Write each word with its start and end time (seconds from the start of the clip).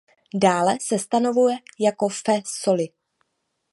Dále 0.35 0.77
se 0.81 0.99
stanovuje 0.99 1.55
jako 1.79 2.09
Fe 2.09 2.41
soli. 2.45 2.87